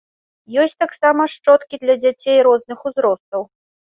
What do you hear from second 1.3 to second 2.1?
шчоткі для